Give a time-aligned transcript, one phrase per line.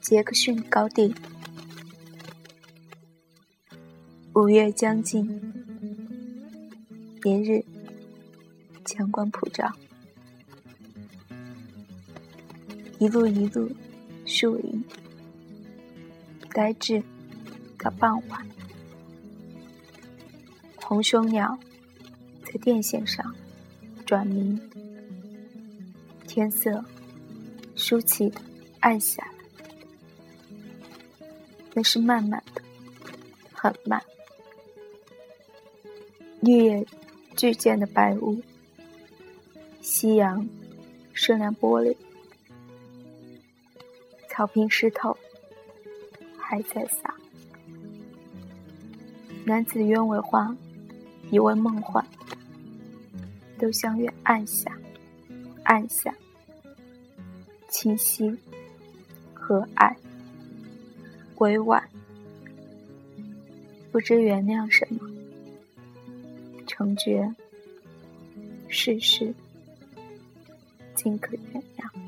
[0.00, 1.14] 杰克逊高地，
[4.34, 5.26] 五月将近，
[7.22, 7.64] 连日。
[8.84, 9.72] 强光普照，
[12.98, 13.70] 一路一路。
[14.26, 14.84] 树影，
[16.52, 17.02] 呆滞。
[17.78, 18.46] 到傍晚，
[20.76, 21.58] 红胸鸟。
[22.44, 23.34] 在电线上。
[24.04, 24.60] 转鸣，
[26.32, 26.82] 天色
[27.76, 28.40] 舒气的
[28.80, 29.32] 暗下来。
[31.74, 32.62] 那是慢慢的，
[33.52, 34.02] 很慢。
[36.40, 36.86] 绿叶
[37.36, 38.40] 巨见的白雾，
[39.82, 40.48] 夕阳
[41.12, 41.94] 射亮玻璃，
[44.30, 45.14] 草坪湿透
[46.38, 47.14] 还在洒。
[49.44, 50.56] 男子鸢尾花，
[51.30, 52.02] 一为梦幻，
[53.58, 54.74] 都相约暗下，
[55.64, 56.14] 暗下，
[57.72, 58.30] 清晰
[59.32, 59.96] 和蔼
[61.38, 61.82] 委婉
[63.90, 65.00] 不知原谅什么
[66.66, 67.34] 成绝
[68.68, 69.34] 世事
[70.94, 72.02] 尽可原谅。